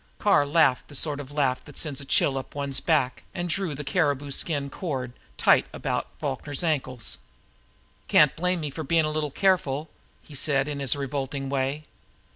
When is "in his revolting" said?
10.67-11.49